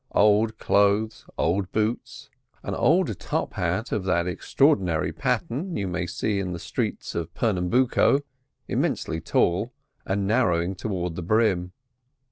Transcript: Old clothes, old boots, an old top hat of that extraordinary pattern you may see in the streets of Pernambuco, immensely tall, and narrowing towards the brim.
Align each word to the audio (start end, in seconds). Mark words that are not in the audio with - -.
Old 0.15 0.57
clothes, 0.57 1.27
old 1.37 1.71
boots, 1.71 2.31
an 2.63 2.73
old 2.73 3.19
top 3.19 3.53
hat 3.53 3.91
of 3.91 4.03
that 4.05 4.25
extraordinary 4.25 5.13
pattern 5.13 5.77
you 5.77 5.87
may 5.87 6.07
see 6.07 6.39
in 6.39 6.53
the 6.53 6.57
streets 6.57 7.13
of 7.13 7.31
Pernambuco, 7.35 8.21
immensely 8.67 9.21
tall, 9.21 9.73
and 10.03 10.25
narrowing 10.25 10.73
towards 10.73 11.15
the 11.17 11.21
brim. 11.21 11.73